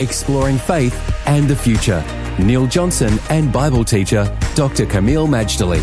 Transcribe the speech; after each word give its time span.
Exploring 0.00 0.58
faith 0.58 0.94
and 1.26 1.48
the 1.48 1.56
future. 1.56 2.04
Neil 2.38 2.68
Johnson 2.68 3.18
and 3.30 3.52
Bible 3.52 3.84
teacher 3.84 4.24
Dr. 4.54 4.86
Kameel 4.86 5.26
Majdali. 5.26 5.82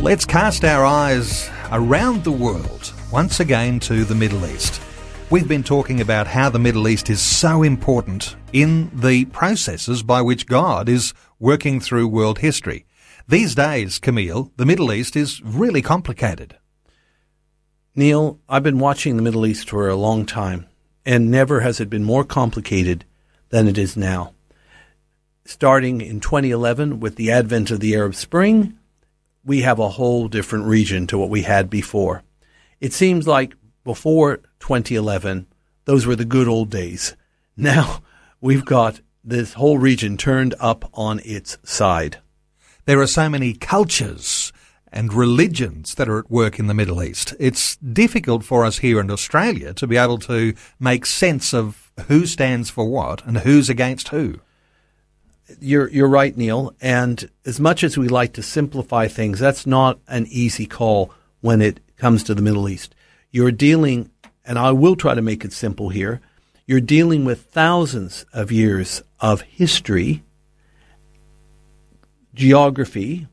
Let's 0.00 0.24
cast 0.24 0.64
our 0.64 0.84
eyes 0.84 1.48
around 1.70 2.24
the 2.24 2.32
world 2.32 2.92
once 3.12 3.38
again 3.38 3.78
to 3.80 4.04
the 4.04 4.14
Middle 4.14 4.44
East. 4.44 4.80
We've 5.30 5.46
been 5.46 5.62
talking 5.62 6.00
about 6.00 6.26
how 6.26 6.50
the 6.50 6.58
Middle 6.58 6.88
East 6.88 7.08
is 7.08 7.20
so 7.20 7.62
important 7.62 8.34
in 8.52 8.90
the 8.92 9.26
processes 9.26 10.02
by 10.02 10.20
which 10.20 10.46
God 10.46 10.88
is 10.88 11.14
working 11.38 11.78
through 11.78 12.08
world 12.08 12.40
history. 12.40 12.86
These 13.28 13.54
days, 13.54 14.00
Kameel, 14.00 14.50
the 14.56 14.66
Middle 14.66 14.92
East 14.92 15.14
is 15.14 15.40
really 15.42 15.80
complicated. 15.80 16.56
Neil, 17.94 18.40
I've 18.48 18.64
been 18.64 18.80
watching 18.80 19.14
the 19.14 19.22
Middle 19.22 19.46
East 19.46 19.70
for 19.70 19.88
a 19.88 19.94
long 19.94 20.26
time, 20.26 20.66
and 21.06 21.30
never 21.30 21.60
has 21.60 21.78
it 21.78 21.88
been 21.88 22.02
more 22.02 22.24
complicated 22.24 23.04
than 23.54 23.68
it 23.68 23.78
is 23.78 23.96
now. 23.96 24.34
Starting 25.44 26.00
in 26.00 26.18
2011 26.18 26.98
with 26.98 27.14
the 27.14 27.30
advent 27.30 27.70
of 27.70 27.78
the 27.78 27.94
Arab 27.94 28.16
Spring, 28.16 28.76
we 29.44 29.60
have 29.60 29.78
a 29.78 29.90
whole 29.90 30.26
different 30.26 30.64
region 30.64 31.06
to 31.06 31.16
what 31.16 31.30
we 31.30 31.42
had 31.42 31.70
before. 31.70 32.24
It 32.80 32.92
seems 32.92 33.28
like 33.28 33.54
before 33.84 34.38
2011, 34.58 35.46
those 35.84 36.04
were 36.04 36.16
the 36.16 36.24
good 36.24 36.48
old 36.48 36.68
days. 36.68 37.14
Now 37.56 38.02
we've 38.40 38.64
got 38.64 39.00
this 39.22 39.52
whole 39.52 39.78
region 39.78 40.16
turned 40.16 40.56
up 40.58 40.90
on 40.92 41.20
its 41.24 41.56
side. 41.62 42.18
There 42.86 43.00
are 43.00 43.06
so 43.06 43.28
many 43.28 43.54
cultures 43.54 44.52
and 44.92 45.14
religions 45.14 45.94
that 45.94 46.08
are 46.08 46.18
at 46.18 46.30
work 46.30 46.58
in 46.58 46.66
the 46.66 46.74
Middle 46.74 47.04
East. 47.04 47.34
It's 47.38 47.76
difficult 47.76 48.42
for 48.42 48.64
us 48.64 48.78
here 48.78 48.98
in 48.98 49.12
Australia 49.12 49.72
to 49.74 49.86
be 49.86 49.96
able 49.96 50.18
to 50.18 50.54
make 50.80 51.06
sense 51.06 51.54
of 51.54 51.83
who 52.06 52.26
stands 52.26 52.70
for 52.70 52.86
what 52.86 53.24
and 53.24 53.38
who's 53.38 53.70
against 53.70 54.08
who. 54.08 54.40
You're 55.60 55.88
you're 55.90 56.08
right, 56.08 56.36
Neil. 56.36 56.74
And 56.80 57.28
as 57.44 57.60
much 57.60 57.84
as 57.84 57.98
we 57.98 58.08
like 58.08 58.32
to 58.34 58.42
simplify 58.42 59.08
things, 59.08 59.38
that's 59.38 59.66
not 59.66 59.98
an 60.08 60.26
easy 60.28 60.66
call 60.66 61.12
when 61.40 61.60
it 61.60 61.80
comes 61.96 62.22
to 62.24 62.34
the 62.34 62.42
Middle 62.42 62.68
East. 62.68 62.94
You're 63.30 63.52
dealing, 63.52 64.10
and 64.44 64.58
I 64.58 64.72
will 64.72 64.96
try 64.96 65.14
to 65.14 65.22
make 65.22 65.44
it 65.44 65.52
simple 65.52 65.90
here. 65.90 66.20
You're 66.66 66.80
dealing 66.80 67.24
with 67.24 67.42
thousands 67.42 68.24
of 68.32 68.50
years 68.50 69.02
of 69.20 69.42
history, 69.42 70.22
geography, 72.32 73.28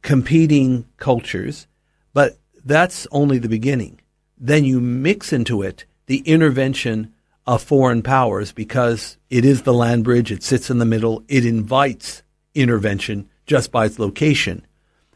competing 0.00 0.86
cultures, 0.96 1.66
but 2.14 2.38
that's 2.64 3.06
only 3.12 3.38
the 3.38 3.48
beginning. 3.48 4.00
Then 4.38 4.64
you 4.64 4.80
mix 4.80 5.32
into 5.32 5.62
it 5.62 5.84
the 6.06 6.20
intervention 6.20 7.12
of 7.48 7.62
foreign 7.62 8.02
powers 8.02 8.52
because 8.52 9.16
it 9.30 9.42
is 9.42 9.62
the 9.62 9.72
land 9.72 10.04
bridge, 10.04 10.30
it 10.30 10.42
sits 10.42 10.68
in 10.68 10.76
the 10.78 10.84
middle, 10.84 11.24
it 11.28 11.46
invites 11.46 12.22
intervention 12.54 13.26
just 13.46 13.72
by 13.72 13.86
its 13.86 13.98
location. 13.98 14.66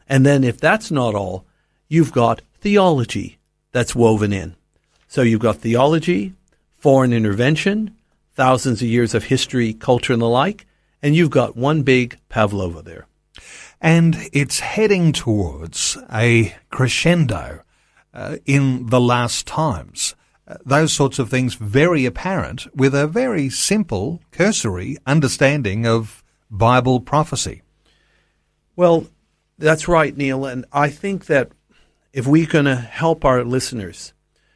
And 0.09 0.25
then 0.25 0.43
if 0.43 0.59
that's 0.59 0.89
not 0.89 1.13
all, 1.13 1.45
you've 1.87 2.11
got 2.11 2.41
theology 2.59 3.37
that's 3.71 3.93
woven 3.93 4.33
in. 4.33 4.55
So 5.07 5.21
you've 5.21 5.41
got 5.41 5.57
theology, 5.57 6.33
foreign 6.79 7.13
intervention, 7.13 7.95
thousands 8.33 8.81
of 8.81 8.87
years 8.87 9.13
of 9.13 9.25
history, 9.25 9.71
culture, 9.71 10.11
and 10.11 10.21
the 10.21 10.27
like, 10.27 10.65
and 11.03 11.15
you've 11.15 11.29
got 11.29 11.55
one 11.55 11.83
big 11.83 12.17
pavlova 12.29 12.81
there. 12.81 13.05
And 13.79 14.17
it's 14.33 14.59
heading 14.59 15.11
towards 15.13 15.99
a 16.11 16.55
crescendo 16.71 17.61
uh, 18.11 18.37
in 18.47 18.87
the 18.87 19.01
last 19.01 19.45
times. 19.45 20.15
Those 20.65 20.91
sorts 20.91 21.19
of 21.19 21.29
things 21.29 21.55
very 21.55 22.05
apparent 22.05 22.67
with 22.75 22.93
a 22.93 23.07
very 23.07 23.49
simple, 23.49 24.21
cursory 24.31 24.97
understanding 25.05 25.87
of 25.87 26.23
Bible 26.51 26.99
prophecy. 26.99 27.61
Well, 28.75 29.07
that's 29.57 29.87
right, 29.87 30.15
Neil. 30.15 30.45
And 30.45 30.65
I 30.73 30.89
think 30.89 31.27
that 31.27 31.51
if 32.11 32.27
we're 32.27 32.45
going 32.45 32.65
to 32.65 32.75
help 32.75 33.23
our 33.23 33.43
listeners 33.43 34.13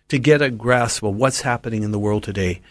to 0.10 0.20
get 0.20 0.42
a 0.42 0.50
grasp 0.50 1.04
of 1.04 1.16
what's 1.16 1.42
happening 1.42 1.84
in 1.84 1.92
the 1.92 2.00
world 2.00 2.24
today, 2.24 2.62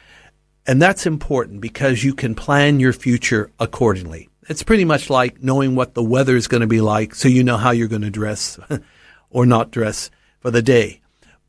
and 0.66 0.82
that's 0.82 1.06
important 1.06 1.60
because 1.60 2.05
you 2.05 2.15
can 2.15 2.34
plan 2.34 2.81
your 2.81 2.93
future 2.93 3.50
accordingly. 3.59 4.28
It's 4.49 4.62
pretty 4.62 4.84
much 4.84 5.10
like 5.10 5.43
knowing 5.43 5.75
what 5.75 5.94
the 5.94 6.03
weather 6.03 6.37
is 6.37 6.49
going 6.49 6.60
to 6.60 6.66
be 6.66 6.81
like 6.81 7.15
so 7.15 7.28
you 7.28 7.43
know 7.43 7.56
how 7.56 7.71
you're 7.71 7.88
going 7.88 8.03
to 8.03 8.10
dress 8.10 8.59
or 9.31 9.47
not 9.47 9.71
dress 9.71 10.10
for 10.41 10.50
the 10.50 10.62
day. 10.62 11.00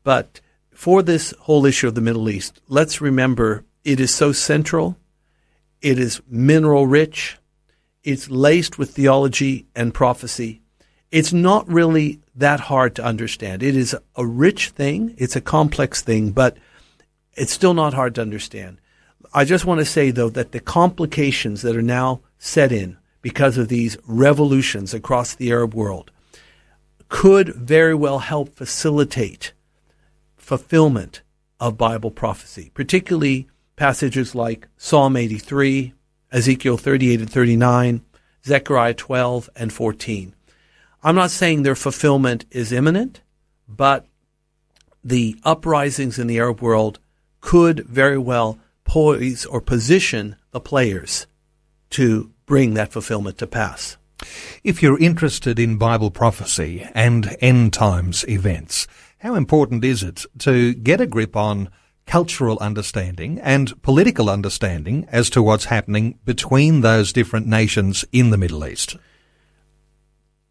But 0.02 0.40
for 0.78 1.02
this 1.02 1.34
whole 1.40 1.66
issue 1.66 1.88
of 1.88 1.96
the 1.96 2.00
Middle 2.00 2.30
East, 2.30 2.60
let's 2.68 3.00
remember 3.00 3.64
it 3.82 3.98
is 3.98 4.14
so 4.14 4.30
central, 4.30 4.96
it 5.82 5.98
is 5.98 6.22
mineral 6.28 6.86
rich, 6.86 7.36
it's 8.04 8.30
laced 8.30 8.78
with 8.78 8.92
theology 8.92 9.66
and 9.74 9.92
prophecy. 9.92 10.62
It's 11.10 11.32
not 11.32 11.68
really 11.68 12.20
that 12.36 12.60
hard 12.60 12.94
to 12.94 13.04
understand. 13.04 13.64
It 13.64 13.74
is 13.74 13.96
a 14.14 14.24
rich 14.24 14.68
thing, 14.68 15.16
it's 15.18 15.34
a 15.34 15.40
complex 15.40 16.00
thing, 16.00 16.30
but 16.30 16.56
it's 17.34 17.52
still 17.52 17.74
not 17.74 17.92
hard 17.92 18.14
to 18.14 18.22
understand. 18.22 18.78
I 19.34 19.44
just 19.44 19.64
want 19.64 19.80
to 19.80 19.84
say, 19.84 20.12
though, 20.12 20.30
that 20.30 20.52
the 20.52 20.60
complications 20.60 21.62
that 21.62 21.76
are 21.76 21.82
now 21.82 22.20
set 22.38 22.70
in 22.70 22.96
because 23.20 23.58
of 23.58 23.66
these 23.66 23.98
revolutions 24.06 24.94
across 24.94 25.34
the 25.34 25.50
Arab 25.50 25.74
world 25.74 26.12
could 27.08 27.48
very 27.48 27.96
well 27.96 28.20
help 28.20 28.54
facilitate 28.54 29.54
fulfillment 30.48 31.20
of 31.60 31.76
Bible 31.76 32.10
prophecy, 32.10 32.70
particularly 32.72 33.46
passages 33.76 34.34
like 34.34 34.66
Psalm 34.78 35.14
83, 35.14 35.92
Ezekiel 36.32 36.78
38 36.78 37.20
and 37.20 37.30
39, 37.30 38.00
Zechariah 38.46 38.94
12 38.94 39.50
and 39.54 39.70
14. 39.70 40.34
I'm 41.02 41.14
not 41.14 41.30
saying 41.30 41.62
their 41.64 41.74
fulfillment 41.74 42.46
is 42.50 42.72
imminent, 42.72 43.20
but 43.68 44.06
the 45.04 45.36
uprisings 45.44 46.18
in 46.18 46.28
the 46.28 46.38
Arab 46.38 46.62
world 46.62 46.98
could 47.42 47.80
very 47.80 48.16
well 48.16 48.58
poise 48.84 49.44
or 49.44 49.60
position 49.60 50.34
the 50.52 50.60
players 50.60 51.26
to 51.90 52.30
bring 52.46 52.72
that 52.72 52.90
fulfillment 52.90 53.36
to 53.36 53.46
pass. 53.46 53.98
If 54.64 54.82
you're 54.82 54.98
interested 54.98 55.58
in 55.58 55.76
Bible 55.76 56.10
prophecy 56.10 56.88
and 56.94 57.36
end 57.42 57.74
times 57.74 58.26
events, 58.26 58.86
how 59.18 59.34
important 59.34 59.84
is 59.84 60.02
it 60.02 60.24
to 60.38 60.74
get 60.74 61.00
a 61.00 61.06
grip 61.06 61.36
on 61.36 61.70
cultural 62.06 62.58
understanding 62.60 63.38
and 63.40 63.80
political 63.82 64.30
understanding 64.30 65.06
as 65.10 65.28
to 65.30 65.42
what's 65.42 65.66
happening 65.66 66.18
between 66.24 66.80
those 66.80 67.12
different 67.12 67.46
nations 67.46 68.04
in 68.12 68.30
the 68.30 68.38
Middle 68.38 68.66
East? 68.66 68.96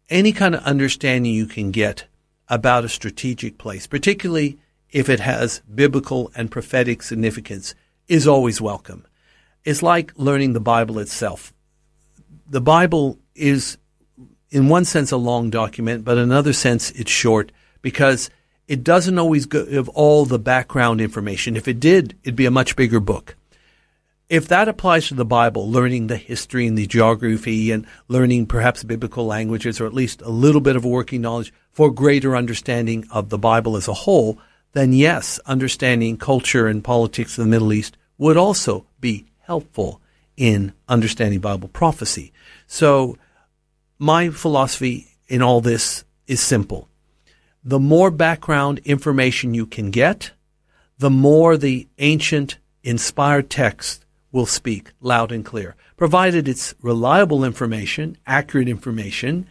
Any 0.08 0.32
kind 0.32 0.54
of 0.54 0.62
understanding 0.62 1.32
you 1.32 1.46
can 1.46 1.70
get 1.70 2.06
about 2.48 2.84
a 2.84 2.88
strategic 2.88 3.58
place, 3.58 3.86
particularly 3.86 4.58
if 4.90 5.08
it 5.08 5.20
has 5.20 5.60
biblical 5.72 6.30
and 6.34 6.50
prophetic 6.50 7.02
significance, 7.02 7.74
is 8.06 8.26
always 8.26 8.60
welcome. 8.60 9.06
It's 9.64 9.82
like 9.82 10.12
learning 10.16 10.54
the 10.54 10.60
Bible 10.60 10.98
itself 10.98 11.52
the 12.48 12.60
Bible 12.60 13.18
is, 13.34 13.78
in 14.50 14.68
one 14.68 14.84
sense, 14.84 15.12
a 15.12 15.16
long 15.16 15.50
document, 15.50 16.04
but 16.04 16.16
in 16.16 16.24
another 16.24 16.52
sense, 16.52 16.90
it's 16.92 17.10
short 17.10 17.52
because 17.82 18.30
it 18.68 18.84
doesn't 18.84 19.18
always 19.18 19.46
give 19.46 19.88
all 19.88 20.26
the 20.26 20.38
background 20.38 21.00
information. 21.00 21.56
If 21.56 21.66
it 21.66 21.80
did, 21.80 22.16
it'd 22.22 22.36
be 22.36 22.46
a 22.46 22.50
much 22.50 22.76
bigger 22.76 23.00
book. 23.00 23.34
If 24.28 24.46
that 24.48 24.68
applies 24.68 25.08
to 25.08 25.14
the 25.14 25.24
Bible, 25.24 25.70
learning 25.70 26.06
the 26.06 26.18
history 26.18 26.66
and 26.66 26.76
the 26.76 26.86
geography 26.86 27.70
and 27.70 27.86
learning 28.08 28.44
perhaps 28.44 28.84
biblical 28.84 29.24
languages 29.24 29.80
or 29.80 29.86
at 29.86 29.94
least 29.94 30.20
a 30.20 30.28
little 30.28 30.60
bit 30.60 30.76
of 30.76 30.84
working 30.84 31.22
knowledge 31.22 31.50
for 31.72 31.90
greater 31.90 32.36
understanding 32.36 33.06
of 33.10 33.30
the 33.30 33.38
Bible 33.38 33.74
as 33.74 33.88
a 33.88 33.94
whole, 33.94 34.38
then 34.74 34.92
yes, 34.92 35.40
understanding 35.46 36.18
culture 36.18 36.66
and 36.66 36.84
politics 36.84 37.38
of 37.38 37.44
the 37.44 37.50
Middle 37.50 37.72
East 37.72 37.96
would 38.18 38.36
also 38.36 38.84
be 39.00 39.24
helpful 39.40 40.02
in 40.36 40.74
understanding 40.90 41.40
Bible 41.40 41.68
prophecy. 41.68 42.32
So, 42.66 43.16
my 43.98 44.28
philosophy 44.28 45.08
in 45.26 45.40
all 45.40 45.62
this 45.62 46.04
is 46.26 46.40
simple. 46.40 46.86
The 47.68 47.78
more 47.78 48.10
background 48.10 48.78
information 48.86 49.52
you 49.52 49.66
can 49.66 49.90
get, 49.90 50.30
the 50.96 51.10
more 51.10 51.58
the 51.58 51.86
ancient 51.98 52.56
inspired 52.82 53.50
text 53.50 54.06
will 54.32 54.46
speak 54.46 54.92
loud 55.02 55.32
and 55.32 55.44
clear. 55.44 55.76
Provided 55.98 56.48
it's 56.48 56.74
reliable 56.80 57.44
information, 57.44 58.16
accurate 58.26 58.70
information, 58.70 59.46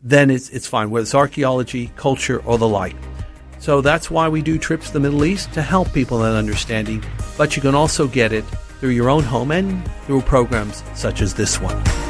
then 0.00 0.30
it's, 0.30 0.48
it's 0.48 0.66
fine, 0.66 0.88
whether 0.88 1.02
it's 1.02 1.14
archaeology, 1.14 1.92
culture, 1.96 2.42
or 2.46 2.56
the 2.56 2.66
like. 2.66 2.96
So 3.58 3.82
that's 3.82 4.10
why 4.10 4.26
we 4.26 4.40
do 4.40 4.56
trips 4.56 4.86
to 4.86 4.92
the 4.94 5.00
Middle 5.00 5.26
East 5.26 5.52
to 5.52 5.60
help 5.60 5.92
people 5.92 6.24
in 6.24 6.32
understanding, 6.32 7.04
but 7.36 7.56
you 7.56 7.60
can 7.60 7.74
also 7.74 8.08
get 8.08 8.32
it 8.32 8.46
through 8.80 8.96
your 8.96 9.10
own 9.10 9.22
home 9.22 9.50
and 9.50 9.86
through 10.06 10.22
programs 10.22 10.82
such 10.94 11.20
as 11.20 11.34
this 11.34 11.60
one. 11.60 12.09